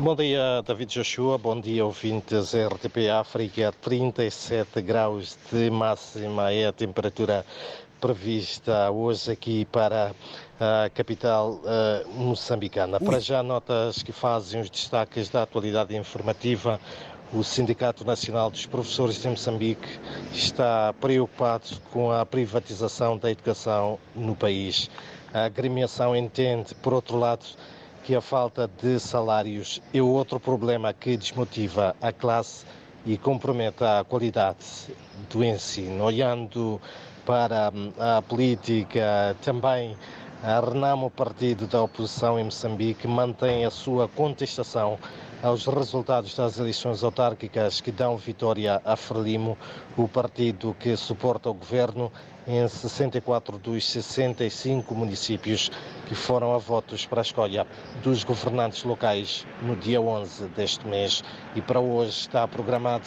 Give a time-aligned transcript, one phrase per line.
[0.00, 1.36] Bom dia, David Joshua.
[1.38, 3.74] Bom dia, ouvintes RTP África.
[3.82, 7.44] 37 graus de máxima é a temperatura
[8.00, 10.14] prevista hoje aqui para
[10.60, 13.00] a capital uh, moçambicana.
[13.00, 16.80] Para já, notas que fazem os destaques da atualidade informativa.
[17.32, 19.98] O Sindicato Nacional dos Professores de Moçambique
[20.32, 24.88] está preocupado com a privatização da educação no país.
[25.34, 27.44] A agremiação entende, por outro lado,
[28.08, 32.64] que a falta de salários é outro problema que desmotiva a classe
[33.04, 34.56] e compromete a qualidade
[35.28, 36.04] do ensino.
[36.04, 36.80] Olhando
[37.26, 39.94] para hum, a política, também
[40.42, 44.98] a Renamo, partido da oposição em Moçambique, mantém a sua contestação
[45.42, 49.56] aos resultados das eleições autárquicas que dão vitória a Frelimo,
[49.96, 52.10] o partido que suporta o governo
[52.46, 55.70] em 64 dos 65 municípios
[56.06, 57.66] que foram a votos para a escolha
[58.02, 61.22] dos governantes locais no dia 11 deste mês.
[61.54, 63.04] E para hoje está programado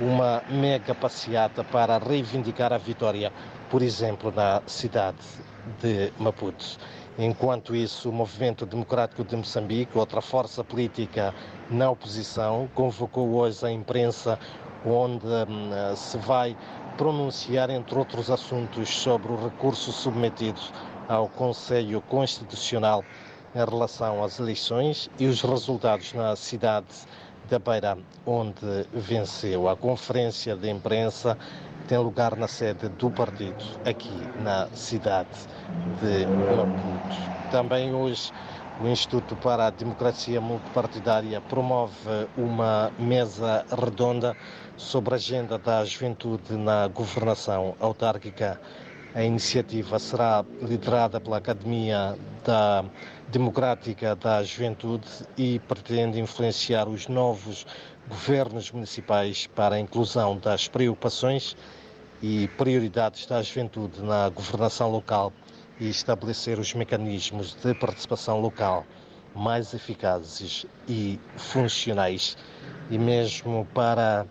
[0.00, 3.32] uma mega passeata para reivindicar a vitória,
[3.70, 5.18] por exemplo, na cidade
[5.80, 6.78] de Maputo.
[7.18, 11.34] Enquanto isso, o Movimento Democrático de Moçambique, outra força política
[11.68, 14.38] na oposição, convocou hoje a imprensa
[14.86, 16.56] onde hum, se vai
[16.96, 20.60] pronunciar, entre outros assuntos, sobre o recurso submetido
[21.08, 23.04] ao Conselho Constitucional
[23.54, 26.86] em relação às eleições e os resultados na cidade
[27.50, 29.68] da Beira, onde venceu.
[29.68, 31.36] A conferência de imprensa
[31.90, 34.12] tem lugar na sede do partido, aqui
[34.44, 35.28] na cidade
[36.00, 37.16] de Maputo.
[37.50, 38.30] Também hoje
[38.80, 44.36] o Instituto para a Democracia Multipartidária promove uma mesa redonda
[44.76, 48.60] sobre a agenda da juventude na governação autárquica.
[49.12, 52.84] A iniciativa será liderada pela Academia da
[53.32, 57.66] Democrática da Juventude e pretende influenciar os novos
[58.08, 61.56] governos municipais para a inclusão das preocupações
[62.22, 65.32] e prioridades da juventude na governação local
[65.78, 68.86] e estabelecer os mecanismos de participação local
[69.34, 72.36] mais eficazes e funcionais.
[72.90, 74.26] E mesmo para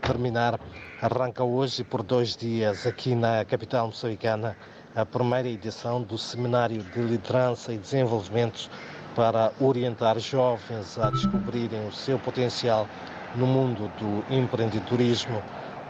[0.00, 0.60] terminar,
[1.00, 4.56] arranca hoje por dois dias aqui na capital moçambicana
[4.94, 8.68] a primeira edição do Seminário de Liderança e Desenvolvimento
[9.14, 12.86] para orientar jovens a descobrirem o seu potencial
[13.34, 15.42] no mundo do empreendedorismo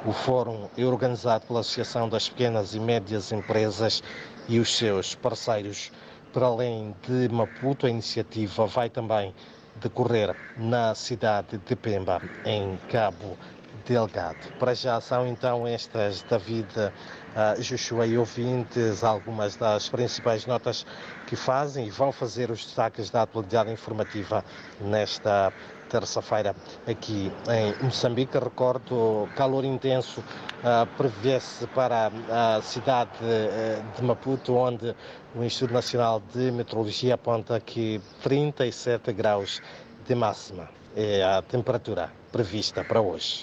[0.05, 4.03] o fórum é organizado pela Associação das Pequenas e Médias Empresas
[4.49, 5.93] e os seus parceiros.
[6.33, 9.33] Para além de Maputo, a iniciativa vai também
[9.77, 13.37] decorrer na cidade de Pemba, em Cabo
[13.85, 14.39] Delgado.
[14.59, 20.87] Para já são então estas, David, uh, Joshua e ouvintes, algumas das principais notas
[21.27, 24.45] que fazem e vão fazer os destaques da atualidade informativa
[24.81, 25.53] nesta
[25.89, 26.57] terça-feira
[26.87, 28.39] aqui em Moçambique.
[28.39, 34.95] Recordo, calor intenso uh, prevê-se para a cidade uh, de Maputo, onde
[35.35, 39.61] o Instituto Nacional de Meteorologia aponta que 37 graus
[40.07, 43.41] de máxima é a temperatura prevista para hoje.